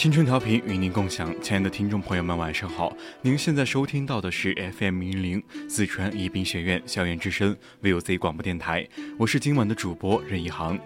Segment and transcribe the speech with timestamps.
[0.00, 2.90] 青春调频与您共享，亲爱的听众朋友们，晚上好！
[3.20, 10.78] 您现在收听到的是 FM 一零四川宜宾学院校园之声 VOC 广播电台，我是今晚的主播任一航。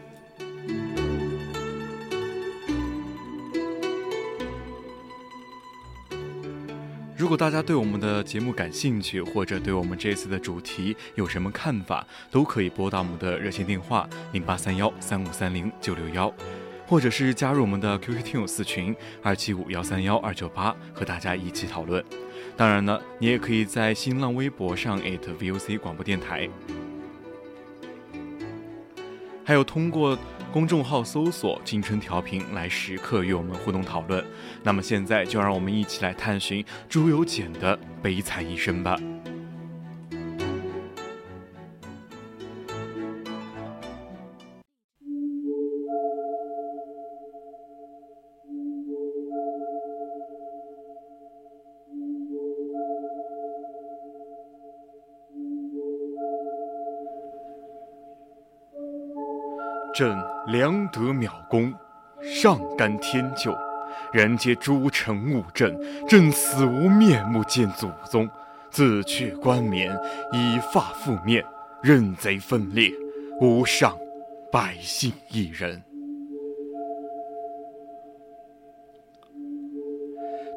[7.16, 16.34] 如果大家对我们的节目感兴趣，或者对我们这次的主题有什么看法，都可以拨打我们的热线电话零八三幺三五三零九六幺。
[16.94, 22.04] 或者是加入我们的 QQ 听友四群二七五幺三幺二九八，和大家一起讨论。
[22.56, 26.48] 当然呢，你也可以在新浪微博上 @VOC 广播电台，
[29.44, 30.16] 还有通过
[30.52, 34.24] 公众号搜索“青春调频”来时刻与我们互动讨论。
[34.62, 38.96] 那么现在就让我们一起来探寻朱由检的悲惨一生吧。
[59.94, 61.72] 朕良德渺功，
[62.20, 63.56] 上甘天佑，
[64.12, 65.72] 人皆诸臣误朕。
[66.08, 68.28] 朕死无面目见祖宗，
[68.72, 69.96] 自去冠冕，
[70.32, 71.44] 以发覆面，
[71.80, 72.90] 任贼分裂，
[73.40, 73.96] 无上
[74.50, 75.80] 百姓一人。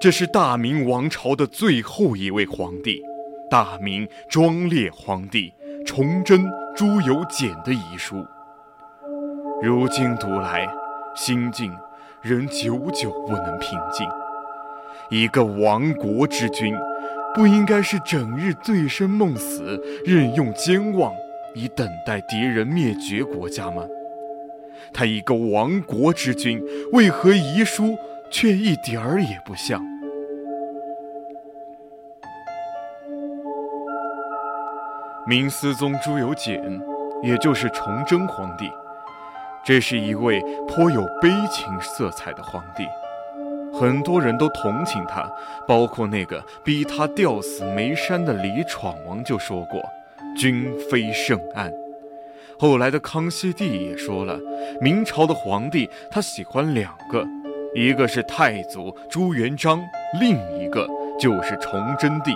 [0.01, 3.03] 这是大明王朝的最后一位皇帝，
[3.51, 5.53] 大明庄烈皇帝
[5.85, 6.43] 崇祯
[6.75, 8.25] 朱由检的遗书。
[9.59, 10.67] 如今读来，
[11.15, 11.75] 心境
[12.21, 14.07] 仍久久不能平静。
[15.09, 16.75] 一个亡国之君，
[17.33, 21.11] 不应该是整日醉生梦死、任用监望，
[21.55, 23.81] 以等待敌人灭绝国家吗？
[24.93, 26.63] 他一个亡国之君，
[26.93, 27.97] 为何遗书
[28.29, 29.81] 却一点儿也不像？
[35.27, 36.79] 明思宗朱由检，
[37.23, 38.69] 也就是崇祯皇帝。
[39.67, 42.87] 这是一位颇有悲情色彩的皇帝，
[43.77, 45.29] 很多人都同情他，
[45.67, 49.83] 包括那个逼他吊死眉山的李闯王就说过
[50.39, 51.69] ：“君非圣安。”
[52.57, 54.39] 后来的康熙帝也说了，
[54.79, 57.25] 明朝的皇帝他喜欢两个，
[57.75, 59.81] 一个是太祖朱元璋，
[60.21, 60.87] 另一个
[61.19, 62.31] 就是崇祯帝。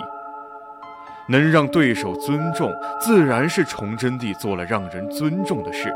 [1.30, 2.70] 能让对手尊重，
[3.00, 5.90] 自然是崇祯帝做了让人尊重的事。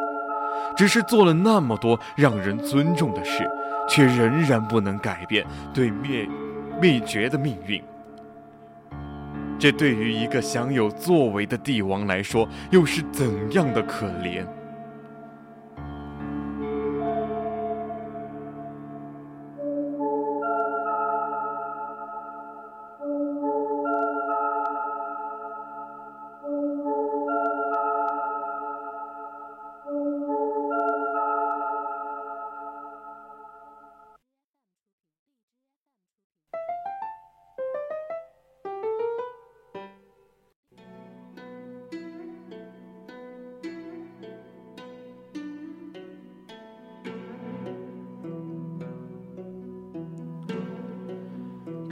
[0.76, 3.48] 只是做了那么多让人尊重的事，
[3.88, 6.28] 却仍然不能改变对灭
[6.80, 7.82] 灭绝的命运。
[9.58, 14.46] 这对于一个享有作为的帝王来说，又是怎样的可怜？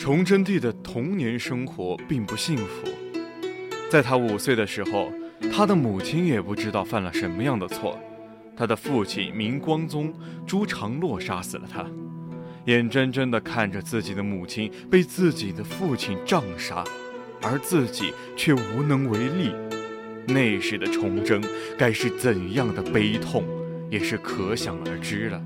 [0.04, 2.86] 崇祯帝的童年生活并不幸福，
[3.90, 5.10] 在他五岁的时候，
[5.50, 7.98] 他的母亲也不知道犯了什么样的错，
[8.54, 10.12] 他的父亲明光宗
[10.46, 11.86] 朱常洛杀死了他，
[12.66, 16.84] 眼睁睁地看着自己的母亲被自己的父亲杖杀，
[17.40, 19.54] 而自己却无能为力，
[20.26, 21.42] 那时的崇祯
[21.78, 23.42] 该是怎样的悲痛，
[23.88, 25.42] 也是可想而知了。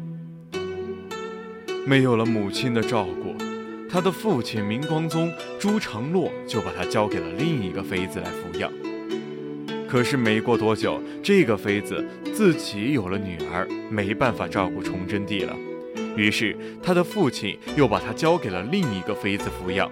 [1.87, 3.48] 没有了母亲的照顾。
[3.90, 8.70] 他的父亲明光宗朱常洛就把他交给了另一个妃子来抚养。
[9.88, 15.56] 可是没过多久，这个妃子自己有了女儿，没办法照顾崇祯帝了，
[16.14, 19.91] 于是他的父亲又把他交给了另一个妃子抚养。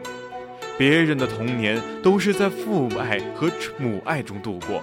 [0.76, 4.82] 别人的童年都是在父爱和母爱中度过，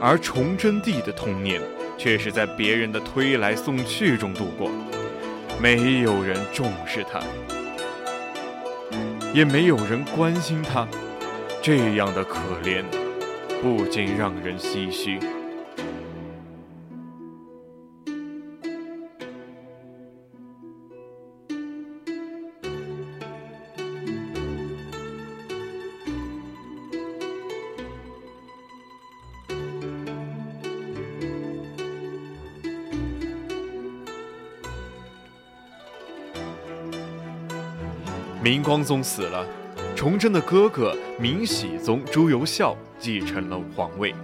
[0.00, 1.60] 而崇祯帝的童年
[1.96, 4.70] 却是在别人的推来送去中度过。
[5.60, 7.20] 没有人重视他，
[9.38, 10.84] 也没有人关心他，
[11.62, 12.82] 这样的可怜，
[13.62, 15.20] 不禁让人唏嘘。
[38.48, 39.46] 明光宗死了，
[39.94, 44.14] 崇祯的哥哥明熹宗朱由校继承了皇位。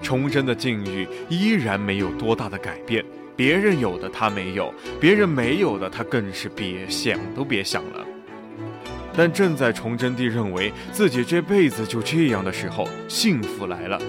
[0.00, 3.04] 崇祯的境遇依然没有多大的改变，
[3.36, 8.02] 别人有的他没有，别人没有的他更是别想都别想了。
[9.14, 14.00] 但正在崇祯帝认为自己这辈子就这样的时候，幸福来了。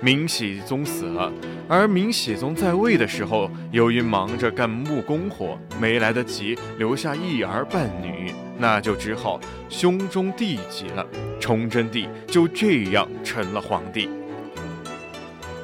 [0.00, 1.32] 明熹宗死了，
[1.68, 8.32] 而明熹宗在位的时候，由于忙着干木工活，没来得及留下一儿半女。
[8.56, 11.04] 那就只好兄终弟及了，
[11.40, 14.08] 崇祯帝就这样成了皇帝。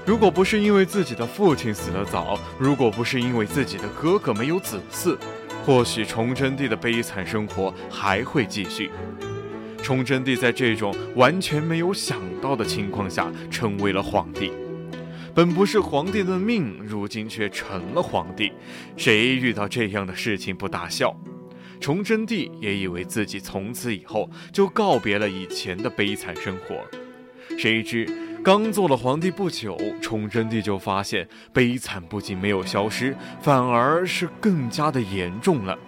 [0.05, 5.17] 如果不是因为自己的父亲死得早，如果不是因为自己的哥哥没有子嗣，
[5.65, 8.91] 或许崇祯帝的悲惨生活还会继续。
[9.85, 14.51] 崇祯帝在这种完全没有想到的情况下成为了皇帝，
[15.35, 18.51] 本不是皇帝的命，如今却成了皇帝，
[18.97, 21.15] 谁遇到这样的事情不大笑？
[21.83, 26.77] 崇祯帝也以为自己从此以后就告别了以前的悲惨生活，
[27.59, 28.09] 谁知
[28.43, 35.79] 刚做了皇帝不久，崇祯帝就发现悲惨不仅没有消失，反而是更加的严重了。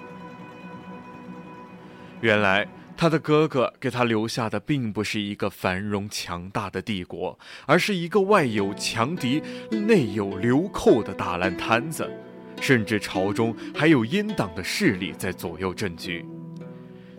[2.20, 2.66] 原来
[2.96, 12.10] 他的哥哥给他留下的并不是一个繁荣强大的帝国，而是一个外有强敌、内有流寇的大烂摊子。
[12.58, 16.24] 甚至朝中还有阉党的势力在左右政局，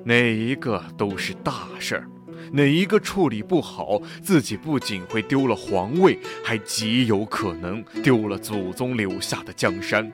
[0.03, 2.09] 哪一个都是大事儿，
[2.51, 10.12] 哪一个处理不好，自己不仅会丢了皇位，还极有可能丢了祖宗留下的江山。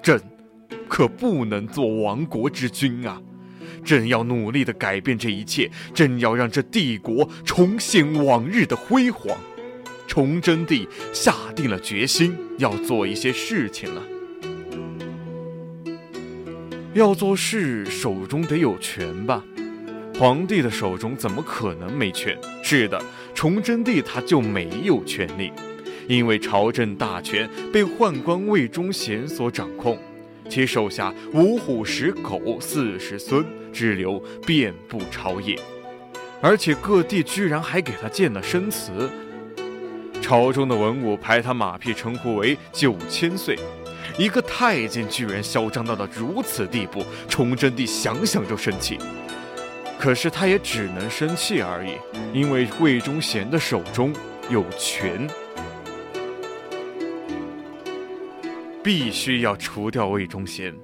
[0.00, 0.20] 朕
[0.88, 3.20] 可不能做亡国之君啊！
[3.84, 9.36] 朕要努力的改变这一切，朕要让这帝国重现往日的辉煌。
[10.06, 14.02] 崇祯帝下定了决心，要做一些事情了。
[16.94, 19.44] 要做事，手中得有权吧？
[20.18, 22.36] 皇帝的手中怎么可能没权？
[22.62, 23.00] 是的，
[23.34, 25.52] 崇祯帝他就没有权利，
[26.08, 29.96] 因为朝政大权被宦官魏忠贤所掌控，
[30.48, 35.58] 其手下五虎十狗四十孙之流遍布朝野，
[36.40, 39.10] 而且各地居然还给他建了生祠，
[40.20, 43.58] 朝中的文武排他马屁，称呼为九千岁。
[44.18, 48.98] 一个太监居然嚣张到了如此地步，崇祯帝想想就生气。
[49.98, 51.92] 可是他也只能生气而已，
[52.32, 54.12] 因为魏忠贤的手中
[54.48, 55.28] 有权，
[58.82, 60.74] 必须要除掉魏忠贤。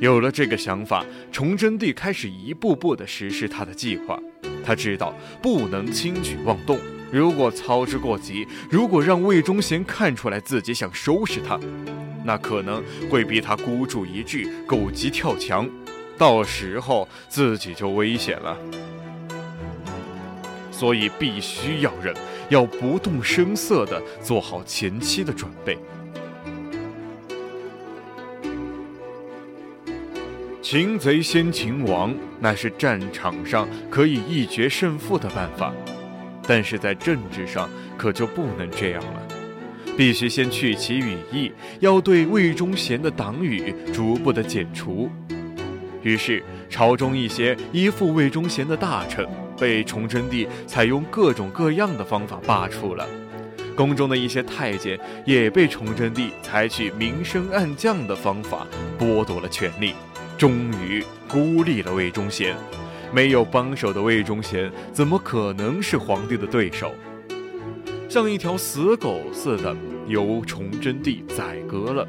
[0.00, 4.16] 有了这个想法，崇祯帝开始一步步地实施他的计划。
[4.64, 5.12] 他知道
[5.42, 6.78] 不能轻举妄动，
[7.10, 11.58] 如果操之过急，如果让魏忠贤看出来自己想收拾他。
[12.24, 15.68] 那可能会逼他孤注一掷，狗急跳墙，
[16.16, 18.56] 到时候自己就危险了。
[20.70, 22.14] 所以必须要忍，
[22.50, 25.76] 要不动声色地做好前期的准备。
[30.70, 35.72] 擒贼先擒王，那是战场上可以一决胜负的办法，
[36.46, 39.22] 但是在政治上可就不能这样了。
[39.96, 45.10] 必须先去其羽翼，要对魏忠贤的党羽逐步的剪除。
[46.02, 49.26] 于是，朝中一些依附魏忠贤的大臣
[49.58, 53.06] 被崇祯帝采用各种各样的方法罢黜了，
[53.74, 58.66] 宫中的一些太监也被崇祯帝采取明升暗降的方法
[58.98, 59.94] 剥夺了权力，
[60.38, 62.56] 终于孤立了魏忠贤。
[63.12, 66.94] 没有帮手的魏忠贤怎么可能是皇帝的对手？
[68.08, 69.76] 像一条死狗似的，
[70.06, 72.06] 由崇祯帝宰割了。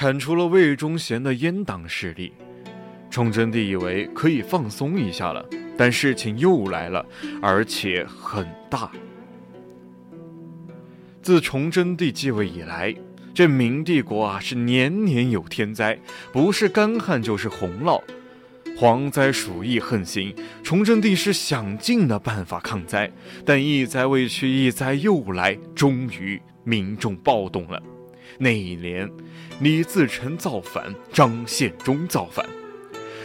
[0.00, 2.32] 铲除了魏忠贤的阉党势力，
[3.10, 5.46] 崇祯帝以为可以放松一下了。
[5.76, 7.04] 但事情又来了，
[7.42, 8.90] 而且很大。
[11.20, 12.96] 自崇祯帝继位以来，
[13.34, 15.98] 这明帝国啊是年年有天灾，
[16.32, 18.02] 不是干旱就是洪涝，
[18.78, 20.34] 蝗灾鼠疫横行。
[20.62, 23.12] 崇祯帝是想尽了办法抗灾，
[23.44, 27.82] 但一灾未去，一灾又来，终于民众暴动了。
[28.38, 29.10] 那一年，
[29.60, 32.44] 李自成造反，张献忠造反。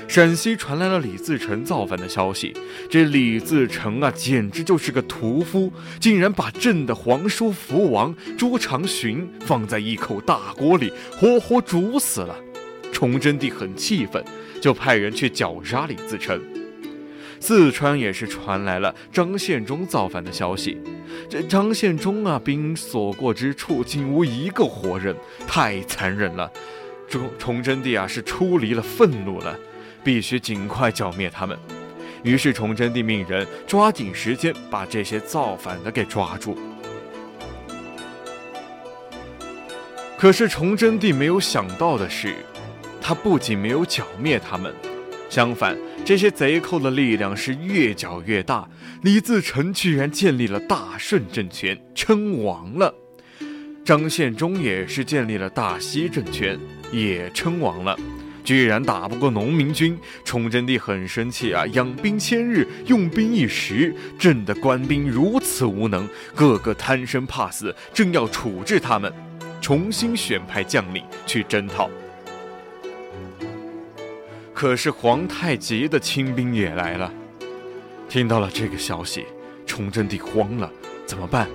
[0.07, 2.53] 陕西传来了李自成造反的消息。
[2.89, 12.37] 这李自成啊，简直就是个屠夫，竟然把朕的皇叔福王朱常洵放在一口大锅里，活活煮死了。
[12.91, 14.23] 崇祯帝很气愤，
[14.61, 16.39] 就派人去绞杀李自成。
[17.47, 20.81] 四川也是传来了张献忠造反的消息。
[21.29, 26.51] 这张献忠啊，兵所过之处，竟无一个活人，太残忍了。
[27.07, 29.55] 崇崇祯帝啊，是出离了愤怒了。
[30.03, 31.55] 必须尽快剿灭他们。
[32.23, 36.57] 于是崇祯帝命人抓紧时间把这些造反的给抓住。
[40.17, 42.37] 可是崇祯帝没有想到的是，
[42.99, 44.73] 他不仅没有剿灭他们，
[45.35, 48.65] 相反，这些贼寇的力量是越搅越大。
[49.01, 52.89] 李自成居然建立了大顺政权，称王了；
[53.83, 56.57] 张献忠也是建立了大西政权，
[56.89, 57.99] 也称王了。
[58.45, 61.65] 居然打不过农民军，崇祯帝很生气啊！
[61.73, 69.11] 养兵千日，用兵一时，朕的官兵如此无能，个个贪生怕死，正要处置他们，
[69.59, 71.89] 重新选派将领去征讨。
[74.55, 77.11] 可是皇太极的亲兵也来了，
[78.07, 79.25] 听到了这个消息，
[79.67, 80.71] 崇祯帝慌了，
[81.05, 81.49] 怎么办？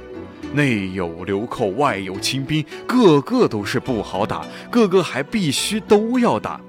[0.53, 6.61] 内有流寇，外有亲兵，个个都是不好打，个个还必须都要打。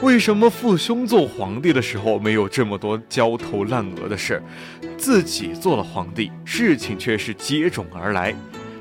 [0.00, 4.42] 为什么父兄做皇帝的时候没有这么多焦头烂额的事儿，
[4.96, 8.34] 自己做了皇帝，事情却是接踵而来，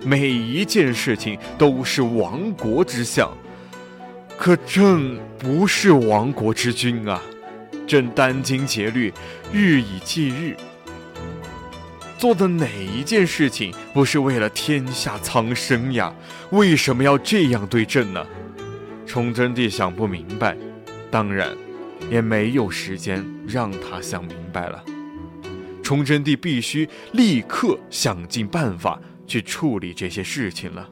[0.06, 3.30] 每一件事情都是亡国之相。
[4.38, 7.22] 可朕不是亡国之君啊，
[7.88, 9.12] 朕殚精竭虑，
[9.52, 10.56] 日以继日，
[12.18, 16.14] 做的哪一件事情不是为了天下苍生呀？
[16.52, 18.26] 为什么要这样对朕呢？
[19.06, 20.56] 崇祯帝想不明白。
[21.10, 21.50] 当然，
[22.10, 24.84] 也没有时间让他想明白了。
[25.82, 30.88] 崇祯帝必须立刻想尽办法去处理这些事情了。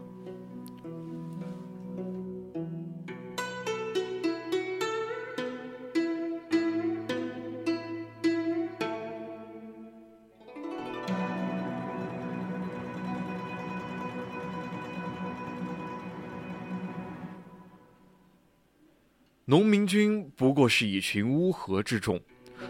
[19.55, 22.19] 农民军不过是一群乌合之众，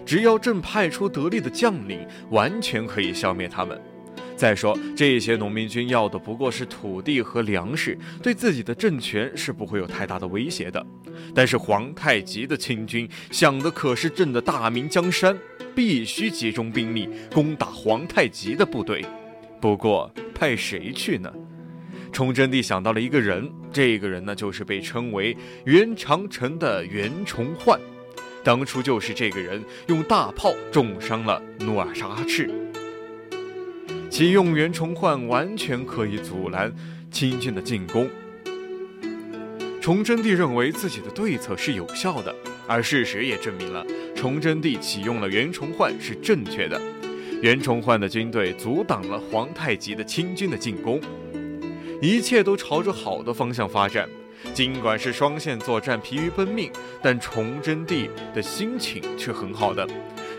[0.05, 3.81] 只要朕派出得力的将领，完全可以消灭他们。
[4.35, 10.85] 再说，这些农民军要的不过是土地和粮食，对自己的政权是不会有太大的威胁的。
[11.33, 15.35] 但是皇太极的亲军想的可是朕的大明江山，
[15.73, 19.03] 必须集中兵力攻打皇太极的部队。
[19.59, 21.33] 不过，派谁去呢？
[22.15, 27.77] 崇祯帝想到了一个人，这个人呢，就是被称为袁长城的袁崇焕。
[28.41, 32.49] 当初就是这个人用大炮重伤了努尔沙赤，
[34.09, 36.73] 启用袁崇焕完全可以阻拦
[37.11, 38.09] 清军的进攻。
[39.81, 42.33] 崇祯帝认为自己的对策是有效的，
[42.65, 46.81] 而事实也证明了崇祯帝启用了袁崇焕是正确的。
[47.41, 51.01] 袁崇焕的军队阻挡了皇太极的清军的进攻。
[52.01, 54.07] 一切都朝着好的方向发展，
[54.53, 56.71] 尽管是双线作战，疲于奔命，
[57.01, 59.87] 但崇祯帝的心情却很好的。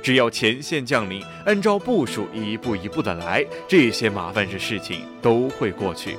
[0.03, 6.17] 只要前线将领按照部署一步一步的来，这些麻烦的事情都会过去。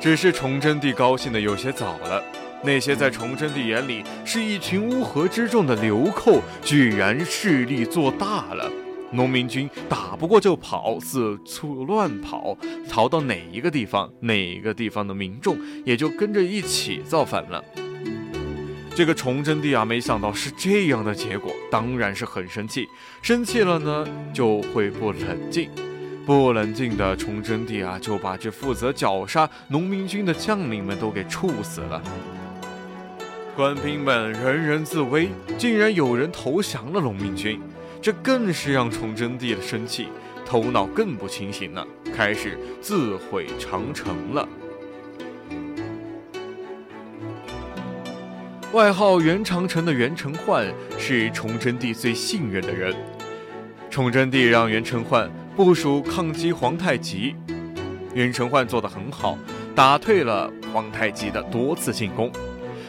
[0.00, 2.22] 只是崇祯帝高兴的有些早了，
[2.62, 8.70] 那些在崇祯帝眼里是一群乌合之众的流寇，居然势力做大了。
[9.12, 12.56] 农民军打不过就跑，四处乱跑，
[12.88, 17.62] 逃到哪一个地方，哪个地方的民众也就跟着一起造反了。
[18.94, 22.86] 这个崇祯帝啊，没想到是这样的结果，当然是很生气。
[23.20, 25.68] 生气了呢，就会不冷静，
[26.24, 32.02] 不冷静的崇祯帝啊，就把这负责绞杀农民军的将领们都给处死了。
[33.54, 37.60] 官兵们人人自危，竟然有人投降了农民军。
[38.06, 40.06] 这更是让崇祯帝的生气，
[40.44, 41.84] 头脑更不清醒了，
[42.14, 44.48] 开始自毁长城了。
[48.72, 52.94] 外号袁长城的袁承焕是崇祯帝最信任的人。
[53.90, 57.34] 崇祯帝让袁承焕部署抗击皇太极，
[58.14, 59.36] 袁承焕做得很好，
[59.74, 62.30] 打退了皇太极的多次进攻。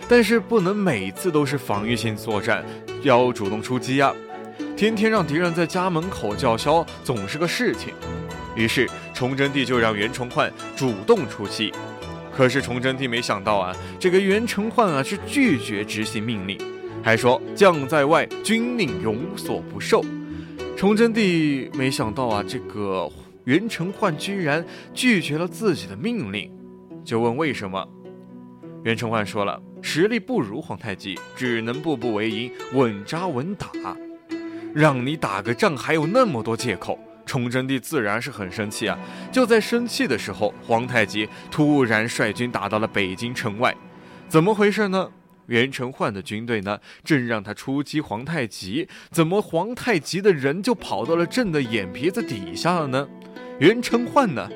[0.08, 2.64] 但是不能每次都是防御性作战，
[3.02, 4.14] 要主动出击啊！
[4.77, 7.96] 天天让敌人在家门口叫嚣，总是个事情。
[8.55, 11.74] 于是崇祯帝就让袁崇焕主动出击。
[12.31, 16.60] 可是崇祯帝没想到啊，这个袁崇焕啊是拒绝执行命令，
[17.01, 20.05] 还说将在外，军令有所不受。
[20.75, 23.12] 崇祯帝没想到啊，这个
[23.46, 26.51] 袁崇焕居然拒绝了自己的命令，
[27.03, 27.84] 就问为什么。
[28.84, 33.67] 袁崇焕说了，实力不如皇太极，只能步步为营，稳扎稳打。
[34.74, 38.98] 让你打个仗还有那么多借口，崇祯帝自然是很生气啊。
[39.32, 43.76] 就在生气的时候，皇太极突然率军打到了北京城外，
[44.28, 45.12] 怎么回事呢？
[45.48, 53.08] 袁承焕的军队呢，正让他出击皇太极，怎么皇太极的人就跑到了朕的眼皮子底下了呢？
[53.60, 54.50] 袁承焕呢？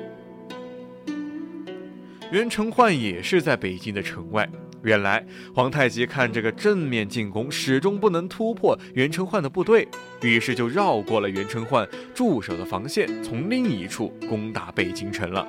[2.30, 4.48] 袁承焕也是在北京的城外。
[4.82, 5.24] 原来
[5.54, 9.86] 皇太极看这个正面进攻始终不能突破袁承焕的部队，
[10.22, 15.46] 于是就绕过了袁承焕驻守的防线，从另一处攻打北京城了。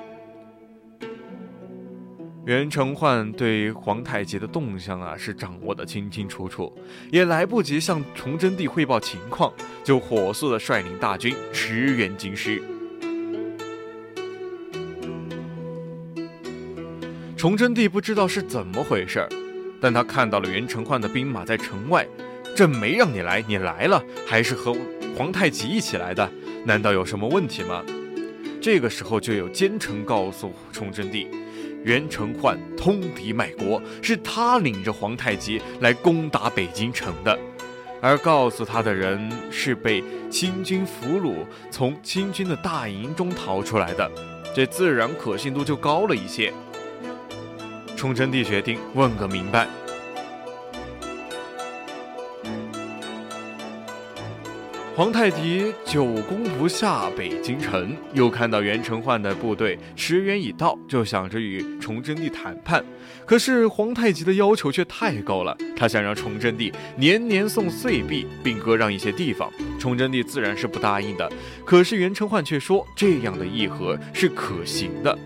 [2.46, 6.70] 袁承焕对皇太极的动向啊是掌握的清清楚楚，
[7.10, 9.50] 也来不及向崇祯帝汇报情况，
[9.82, 12.62] 就火速的率领大军驰援京师。
[17.44, 19.28] 崇祯帝不知道是怎么回事儿，
[19.78, 22.08] 但他看到了袁承焕的兵马在城外，
[22.56, 24.74] 朕没让你来，你来了，还是和
[25.14, 26.26] 皇太极一起来的，
[26.64, 27.84] 难道有什么问题吗？
[28.62, 31.28] 这个时候就有奸臣告诉崇祯帝。
[31.82, 37.38] 袁承焕通敌卖国，是他领着皇太极来攻打北京城的，
[38.00, 44.10] 而告诉他的人是被清军俘虏，从清军的大营中逃出来的，
[44.56, 46.50] 这自然可信度就高了一些。
[47.96, 49.66] 崇祯帝决定问个明白。
[54.96, 62.84] 皇太极久攻不下北京城，又看到袁承焕的部队驰援已到，就想着与崇祯帝谈判。
[63.26, 69.50] 可是皇太极的要求却太高了，他想让崇祯帝年年送岁币，并割让一些地方。
[69.80, 71.28] 崇祯帝自然是不答应的。
[71.64, 75.18] 可是袁承焕却说这样的议和是可行的。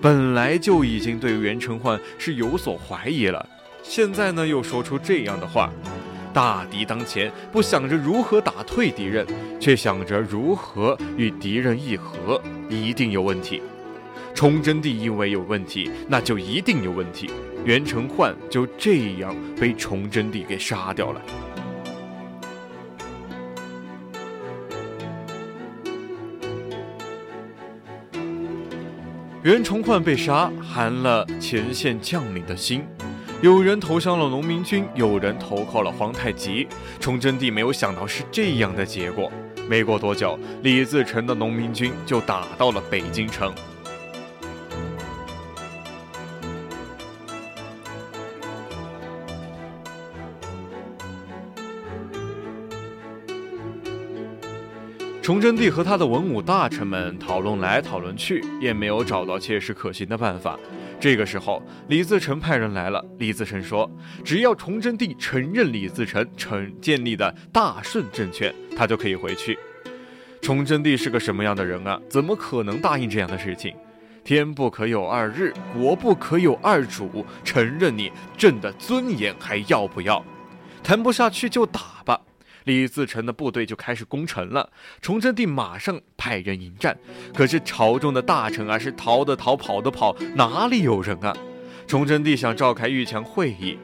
[0.00, 3.46] 本来就已经对袁承焕是有所怀疑了，
[3.82, 5.70] 现在呢又说出这样的话。
[6.32, 9.26] 大敌当前，不想着如何打退敌人，
[9.58, 13.60] 却想着如何与敌人议和，一定有问题。
[14.32, 17.28] 崇祯帝因为有问题，那就一定有问题。
[17.64, 21.20] 袁承焕就这样被崇祯帝给杀掉了。
[29.42, 32.84] 袁崇焕被杀，寒了前线将领的心。
[33.40, 36.68] 有人投降了农民军，有人投靠了皇太极。
[37.00, 39.32] 崇祯帝没有想到是这样的结果。
[39.66, 43.50] 没过多久，李自成的农民军就打到了北京城。
[55.22, 60.58] 崇祯帝和他的文武大臣们讨论来讨论去，也没有找到切实可行的办法。
[60.98, 63.04] 这个时候，李自成派人来了。
[63.18, 63.88] 李自成说
[64.24, 69.58] ：“只要崇祯帝承认李自成成建立的大顺政权，他就可以回去。”
[70.40, 72.00] 崇祯帝是个什么样的人啊？
[72.08, 73.74] 怎么可能答应这样的事情？
[74.24, 77.24] 天不可有二日，国不可有二主。
[77.44, 80.24] 承认你朕的尊严还要不要？
[80.82, 82.18] 谈不下去就打吧。
[82.64, 84.70] 李自成的部队就开始攻城了，
[85.00, 86.98] 崇祯帝马上派人迎战，
[87.34, 91.34] 可是朝中的大臣啊是逃的逃，跑的跑，哪里有人啊？
[91.86, 93.78] 崇祯帝想召开御前会议，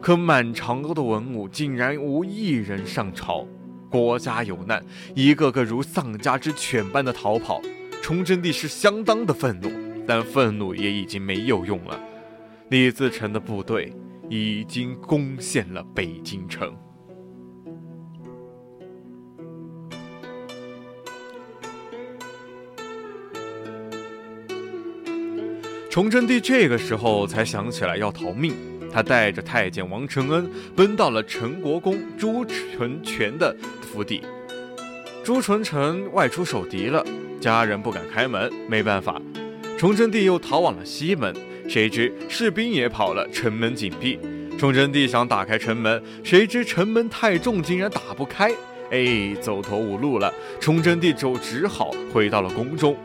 [0.00, 3.46] 可满长安的文武竟然无一人上朝，
[3.88, 7.60] 国家有难，一个个如丧家之犬般的逃跑。
[8.02, 9.70] 崇祯帝是相当的愤怒，
[10.08, 12.00] 但愤怒也已经没有用了。
[12.70, 13.92] 李自成的部队
[14.28, 16.74] 已经攻陷了北京城。
[25.92, 28.54] 崇祯帝这个时候才想起来要逃命，
[28.90, 34.22] 他带着太监王承恩奔到了陈国公朱纯全的府邸。
[35.22, 37.04] 朱纯臣外出守敌了，
[37.38, 39.20] 家人不敢开门，没办法，
[39.76, 41.36] 崇祯帝又逃往了西门，
[41.68, 44.18] 谁知士兵也跑了，城门紧闭。
[44.58, 48.50] 崇祯帝想打开城门，谁知城门太重，竟然打不开。
[48.90, 52.96] 哎，走投无路了，崇祯帝就只好回到了宫中。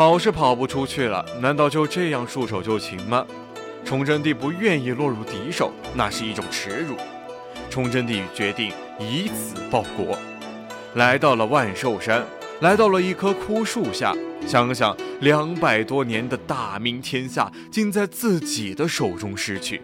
[0.00, 3.26] 跑是跑不出去了，难道就这样束手就擒吗？
[3.84, 6.96] 崇祯帝不愿意落入敌手，那是一种耻辱。
[7.68, 10.18] 崇祯帝决定以此报国，
[10.94, 12.24] 来到了万寿山，
[12.62, 14.14] 来到了一棵枯树下，
[14.46, 19.82] 想想两百多年的大明天下，竟在自己的手中失去，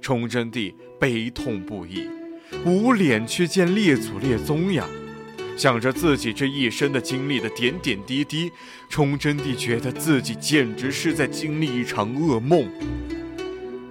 [0.00, 2.08] 崇祯帝悲痛不已。
[2.66, 4.84] 无脸去见列祖列宗呀！
[5.56, 8.52] 想着自己这一生的经历的点点滴滴，
[8.88, 12.68] 崇祯帝觉得自己简直是在经历一场噩梦。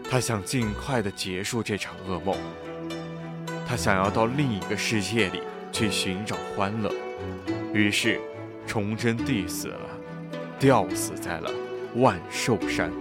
[0.09, 2.37] 他想尽快的结束这场噩梦，
[3.67, 6.93] 他想要到另一个世界里去寻找欢乐。
[7.73, 8.19] 于是，
[8.67, 9.89] 崇祯帝死了，
[10.59, 11.49] 吊死在了
[11.95, 12.91] 万寿山。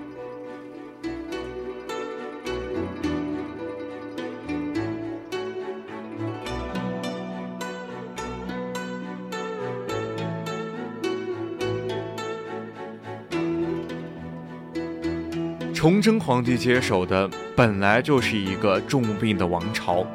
[15.83, 20.07] 崇祯皇帝接手的本来就是一个重病的王朝。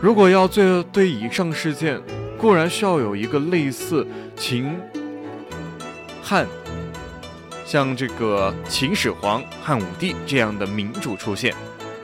[0.00, 2.00] 如果要对对以上事件，
[2.38, 4.72] 固然需要有一个类似秦
[6.22, 6.46] 汉，
[7.64, 11.52] 像这个秦始皇、汉武帝这样的明主出现，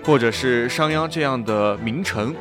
[0.05, 2.35] 或者是商鞅这样的名臣，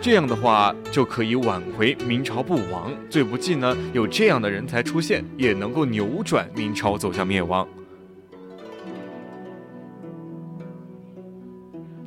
[0.00, 2.92] 这样的话就可以挽回明朝不亡。
[3.10, 7.66] 最不济呢，有这样的人才出现，也能够扭转明朝走向灭亡。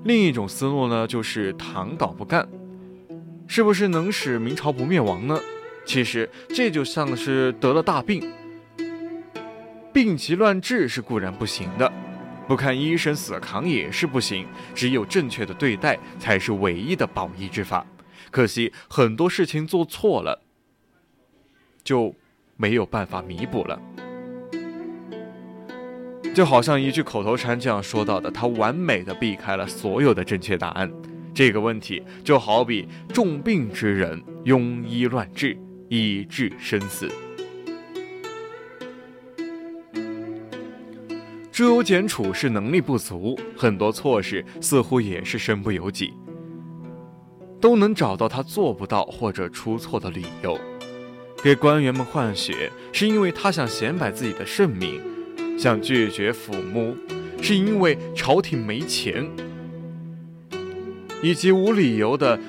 [0.03, 2.47] 另一种思路呢，就是躺倒不干，
[3.47, 5.39] 是不是能使明朝不灭亡呢？
[5.85, 8.31] 其实这就像是得了大病，
[9.93, 11.91] 病急乱治是固然不行的，
[12.47, 17.85] 不看医生死扛也是不行，只有正确的对待才是唯一的保医之法。
[18.29, 20.41] 可惜很多事情做错了，
[21.83, 22.15] 就
[22.57, 23.79] 没有办法弥补了。
[26.33, 30.89] 就好像一句口头禅这样说到的，他完美的避开了所有的正确答案。
[31.33, 35.57] 这个问题就好比重病之人庸医乱治，
[35.89, 37.09] 以致生死。
[41.51, 46.13] 朱由检处事能力不足，很多错事似乎也是身不由己，
[47.59, 50.57] 都能找到他做不到或者出错的理由，
[51.43, 55.11] 给官员们换血，是因为他想显摆自己的圣明。
[55.62, 56.91] 想拒绝抚摸，
[57.39, 59.30] 是因为朝廷没钱，
[61.21, 62.39] 以及无理由的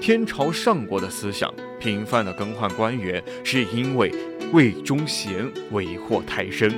[0.00, 4.10] 天朝上国的思想；频繁的更换官员，是因为
[4.54, 6.72] 魏忠贤为祸太深。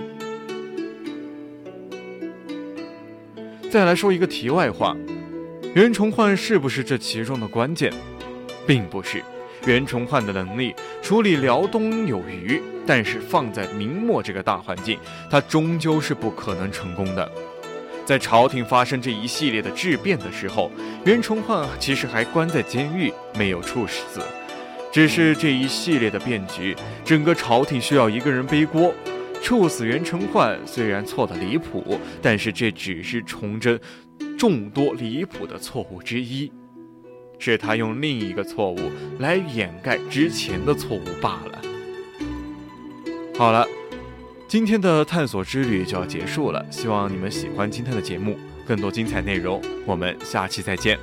[3.71, 4.97] 再来说一个题外话，
[5.77, 7.93] 袁崇焕是不是这其中的关键？
[8.67, 9.23] 并不是。
[9.67, 14.99] 袁崇焕的能力处理辽东有余，但是放在明末这个大环境，
[15.29, 17.31] 他终究是不可能成功的。
[18.05, 20.71] 在朝廷发生这一系列的质变的时候，
[21.05, 24.21] 袁崇焕其实还关在监狱，没有处死。
[24.93, 26.75] 只是这一系列的变局，
[27.05, 28.95] 整个朝廷需要一个人背锅。
[29.43, 33.79] 处死袁崇焕虽然错得离谱，但是这只是崇祯
[34.39, 36.51] 众多离谱的错误之一。
[37.39, 41.63] 是他用另一个错误来掩盖之前的错误罢了。
[43.39, 43.67] 好了，
[44.49, 48.39] 今天的探索之旅就要结束了，希望你们喜欢今天的节目。
[48.67, 50.99] 更多精彩内容，我们下期再见。